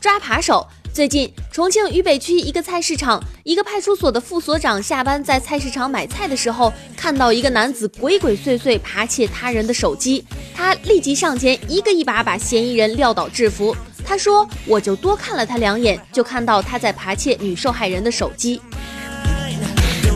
[0.00, 0.66] 抓扒手。
[0.92, 10.24] 最近，重庆渝北区一个菜市场，一个派出所的副所长下班在菜市场买菜的时候，看到一个男子鬼鬼祟祟扒窃他人的手机，
[10.54, 13.76] 他立即上前一个一把把嫌疑人撂倒制服。
[14.06, 18.60] 他说：“我就多看了他两眼，就看到他在扒窃女受害人的手机，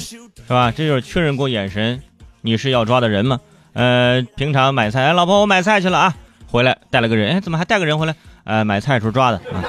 [0.00, 0.72] 是吧？
[0.72, 2.02] 这就是确认过眼神，
[2.40, 3.38] 你是要抓的人吗？
[3.74, 6.14] 呃，平常买菜，哎，老婆，我买菜去了啊，
[6.46, 8.16] 回来带了个人，哎，怎么还带个人回来？
[8.44, 9.64] 呃，买菜时候抓的啊。”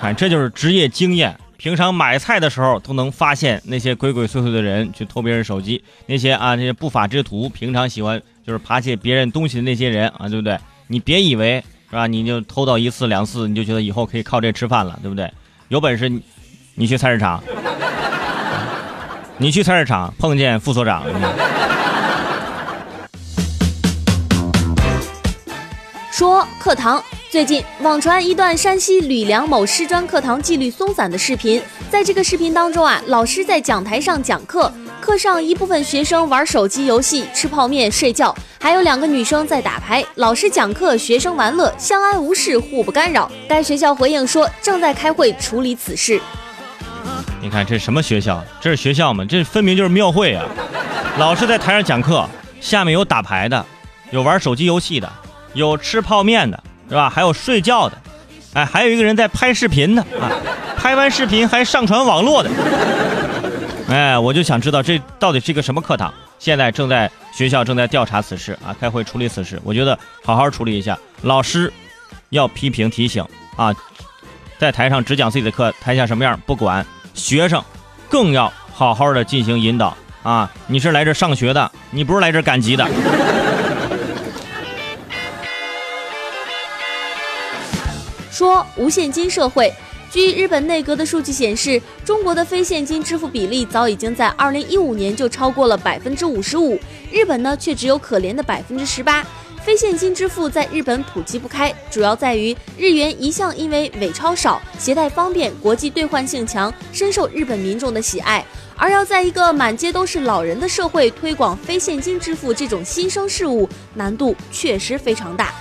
[0.00, 1.36] 看，这就是职业经验。
[1.56, 10.56] 平常买菜的时候都能发现那些鬼鬼祟祟的人去偷别人手机，那些啊那些不法之徒，平常喜欢就是扒窃别人东西的那些人啊，对不对？
[10.86, 12.06] 你别以为是吧？
[12.06, 15.28] 你就偷到一次两次，你就觉得以后可以靠这吃饭了，对不对？
[15.66, 16.22] 有本事你
[16.76, 17.42] 你去菜市场，
[19.36, 21.02] 你去菜市场碰见副所长。
[26.12, 27.02] 说课堂。
[27.30, 40.02] 最近网传一段山西吕梁某师专课堂纪律松散的视频，在这个视频当中啊，老师在讲台上讲课，课上一部分学生玩手机游戏、吃泡面、睡觉，还有两个女生在打牌。
[40.14, 43.30] 老师讲课，学生玩乐，相安无事，互不干扰。
[43.46, 46.18] 该学校回应说，正在开会处理此事。
[47.42, 48.42] 你看这什么学校？
[48.58, 49.22] 这是学校吗？
[49.28, 50.46] 这分明就是庙会啊！
[51.18, 52.26] 老师在台上讲课，
[52.58, 53.66] 下面有打牌的，
[54.12, 55.12] 有玩手机游戏的，
[55.52, 56.58] 有吃泡面的。
[56.88, 57.10] 是吧？
[57.10, 57.98] 还有睡觉的，
[58.54, 60.32] 哎，还有一个人在拍视频呢啊！
[60.76, 62.50] 拍完视频还上传网络的，
[63.88, 66.12] 哎，我就想知道这到底是一个什么课堂？
[66.38, 69.60] 现在正在学校正在调查此事啊，开会处理此事。
[69.64, 70.96] 我觉得好好处理一下。
[71.22, 71.72] 老师
[72.30, 73.24] 要批评提醒
[73.56, 73.74] 啊，
[74.58, 76.86] 在台上只讲自己的课，台下什么样不管。
[77.14, 77.60] 学生
[78.08, 80.48] 更要好好的进行引导啊！
[80.68, 82.88] 你是来这上学的，你不是来这赶集的。
[88.38, 89.68] 说无现金社会。
[90.12, 96.78] 据日本内阁的数据显示，中国的非现金支付比例早已经在二零一五年就超过了百分之五十五，
[97.10, 99.26] 日本呢却只有可怜的百分之十八。
[99.64, 108.46] 非现金支付在日本普及不开，主要在于日元一向因为伪钞少、携带方便、国际兑换性强，深受日本民众的喜爱。
[108.76, 115.52] 而要在一个满街都是老人的社会推广非现金支付这种新生事物，难度确实非常大。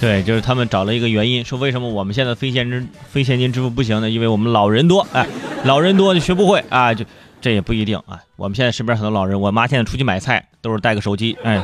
[0.02, 4.08] 对，就是他们找了一个原因，说为什么我们现在非现金非现金支付不行呢？
[4.08, 5.26] 因为我们老人多，哎，
[5.64, 7.04] 老人多就学不会啊，就
[7.40, 8.18] 这也不一定啊。
[8.36, 11.62] 我们现在身边很多老人，我妈现在出去买菜都是带个手机，哎，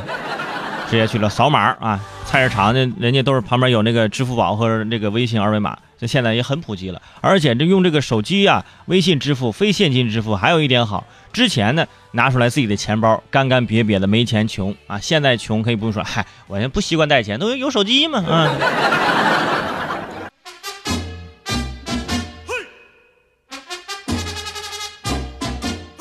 [0.87, 1.99] 直接去了扫码啊。
[2.25, 7.01] 菜市场呢，人家都是旁边有那个支付宝或者那个微信二维码，这现在也很普及了。
[7.21, 14.99] 而且这用这个手机啊，微信支付、非现金支付还有一点好，之前呢拿出来自己的钱包，干干瘪瘪的没钱穷啊。
[14.99, 18.51] 现在穷可以不用说，嗨，我现在不习惯带钱，都有手机嘛啊。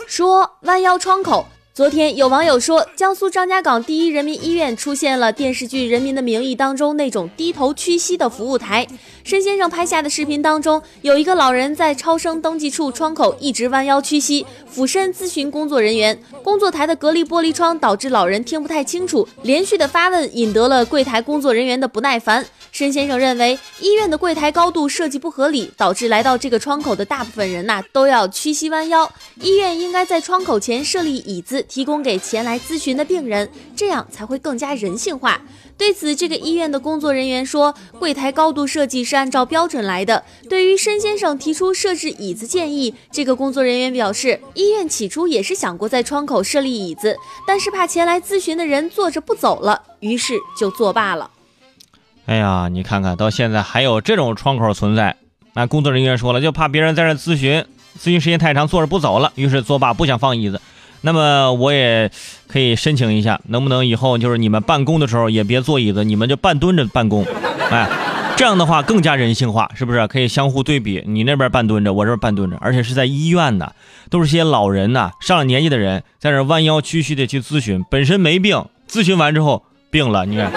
[0.06, 1.46] 说弯腰窗口。
[1.76, 8.86] 昨天有网友说，江苏张家港第一人民医院出现了电视剧《人民的名义》当中那种低头屈膝的服务台。
[9.24, 16.18] 申先生拍下的视频当中，有一个老人在超声登记处窗口一直弯腰屈膝，俯身咨询工作人员。
[16.42, 22.46] 工作台的隔离玻璃窗导致老人听不太清楚，连续的发问引得了柜台工作人员的不耐烦。
[22.72, 29.10] 申先生认为，医院的柜台高度设计不合理，导致来到这个窗口的大部分人呐都要屈膝弯腰。
[29.42, 31.65] 医院应该在窗口前设立椅子。
[31.68, 35.40] 提供给前来咨询的病人，这样才会更加人性化。
[35.78, 40.24] 对此，这个医院的工作人员说，柜台高度设计是按照标准来的。
[40.48, 51.30] 对于申先生提出设置椅子建议，这个工作人员表示，医院起初也是想过在窗口设立椅子，但是怕前来咨询的人坐着不走了，于是就作罢了。
[52.24, 55.16] 哎呀，你看看到现在还有这种窗口存在，
[55.52, 57.62] 那工作人员说了，就怕别人在这咨询，
[58.00, 60.58] 咨询时间太长，坐着不走了，于是作罢，不想放椅子。
[61.06, 62.10] 那么我也
[62.48, 67.24] 可以申请一下，能不能以后就是你们办公的时候也别坐椅子，你们就半蹲着办公，
[67.70, 67.88] 哎，
[68.36, 70.04] 这样的话更加人性化，是不是？
[70.08, 73.70] 可以相互对比，你那边半蹲着，我这边半蹲着，而且是在医院呢，
[74.10, 79.62] 都是些老人呐，上了年纪的人在这弯腰屈膝的去咨询，本身没病，咨询完之后
[79.92, 80.50] 病了，你看。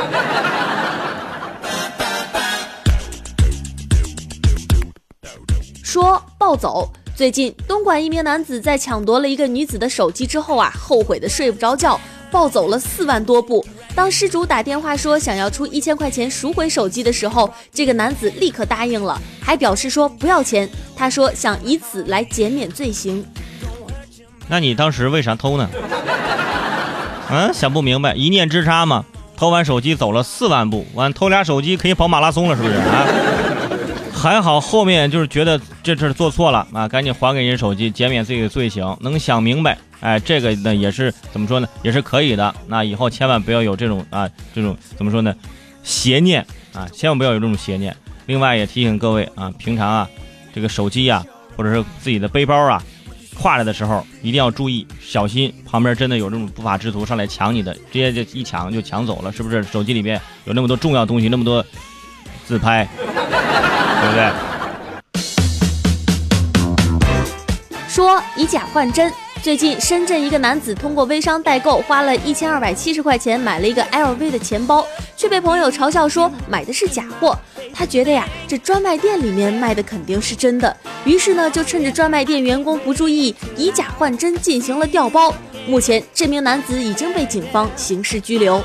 [5.84, 6.92] 说暴走。
[7.19, 12.00] 最近，东莞一名男子在抢夺了一个女子的手机之后啊，后悔的睡不着觉，
[12.31, 13.62] 暴走了四万多步。
[13.94, 20.69] 当失主打电话说想要出一千块钱赎回手机的时候，这个男子立刻答应了，还表示说不要钱。
[20.95, 23.25] 他说想以此来减免罪行。
[24.48, 25.69] 那你当时为啥偷呢？
[27.30, 29.04] 嗯，想不明白，一念之差嘛？
[29.36, 33.06] 偷完手机走了四万步，完偷俩手机可以跑马拉松了，是不是啊？
[34.19, 38.98] 还好后面就是觉得这事儿做错了啊，赶紧还给人手机，减免自己的罪行。
[39.00, 42.54] 能想明白，哎，这个呢也是怎么说呢，也是可以的。
[42.68, 45.33] 那以后千万不要有这种啊，这种怎么说呢，
[45.83, 47.95] 邪念啊，千万不要有这种邪念。
[48.25, 50.10] 另外也提醒各位啊，平常啊，
[50.54, 51.25] 这个手机呀，
[51.56, 52.83] 或者是自己的背包啊，
[53.38, 59.63] 挎着的时候一定要注意，小心旁边真的有这种不法之徒上来抢你的，直接就一抢就抢走了，是不是？
[59.63, 61.65] 手机里面有那么多重要东西，那么多
[62.45, 62.86] 自拍。
[64.01, 64.31] 对不对？
[67.88, 69.12] 说以假换真。
[69.42, 74.86] 最近，深圳一个男子通过微商代购，花了一千二百七十块钱买了一个 LV 的钱包，
[75.16, 77.38] 却被朋友嘲笑说买的是假货。
[77.74, 80.75] 他觉得呀，这专卖店里面卖的肯定是真的，
[81.06, 85.34] 于是呢，就趁着专卖店员工不注意，以假换真进行了调包。
[85.66, 88.62] 目前，这名男子已经被警方刑事拘留。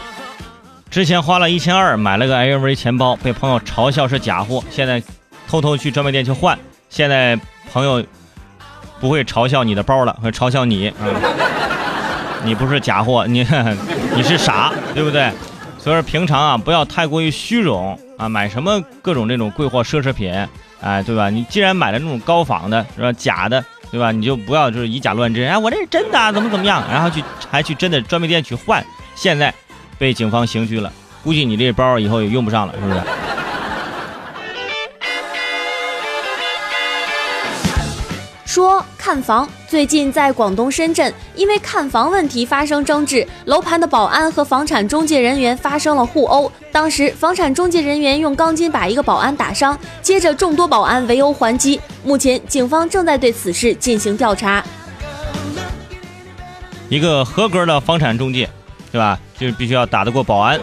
[0.90, 5.00] 之前花了一千二买了个 LV 钱包，被朋友嘲笑是假货，现在。
[5.54, 6.58] 偷偷去专卖店去换，
[6.90, 7.38] 现在
[7.72, 8.04] 朋友
[8.98, 11.14] 不会嘲笑你的包了，会嘲笑你，嗯，
[12.42, 13.46] 你不是假货，你
[14.16, 15.30] 你是傻，对不对？
[15.78, 20.34] 所以说平常啊，不要太过于虚荣啊，买什么各种这种贵货奢侈品，
[20.80, 21.30] 哎，对吧？
[21.30, 23.12] 你既然买了那种高仿的，是吧？
[23.12, 24.10] 假的，对吧？
[24.10, 26.82] 你就不要就是以假乱真，哎，我这是真的，怎么怎么样？
[26.90, 28.84] 然后去还去真的专卖店去换，
[29.14, 29.54] 现在
[29.98, 30.92] 被警方刑拘了，
[31.22, 33.00] 估计你这包以后也用不上了，是不是？
[38.54, 46.48] 说看房，最近在广东深圳，因为看房问题发生争执，楼盘的保安和房产中介人员发生了互殴。
[46.70, 51.80] 当时房产中介人员用钢筋把一个保安打伤，接着众多保安围殴还击。
[52.04, 54.64] 目前警方正在对此事进行调查。
[56.88, 58.48] 一个合格的房产中介，
[58.92, 59.18] 对吧？
[59.36, 60.60] 就必须要打得过保安。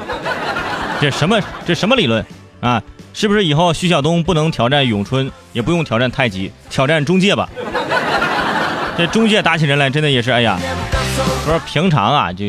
[1.01, 1.37] 这什么？
[1.65, 2.25] 这什么理论
[2.61, 2.81] 啊？
[3.13, 7.49] 是不是以后徐晓东不能挑战咏春，也不用挑战太极，挑战中介吧？
[8.97, 12.45] 这中介打起人来真的也是，哎呀，我说平常啊，就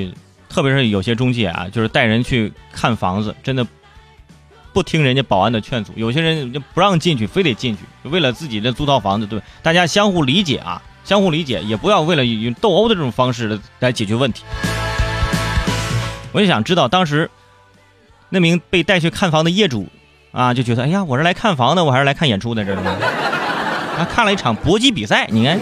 [0.48, 3.66] 特别是有些中介啊，就是带人去看房子，真的
[4.72, 14.44] 不听人家保安的劝阻，有些人就不让进去，非得进去，为了自己的租套房子，对大家相互理解啊，相互理解，也不要为了用斗殴的这种方式来解决问题。
[16.32, 17.30] 我就想知道，当时
[18.30, 19.88] 那名被带去看房的业主
[20.32, 22.82] 啊，就觉得，哎呀，我是来看房的，我还是来看演出的，这是？
[23.96, 25.58] 他，看了一场搏击比赛，你看。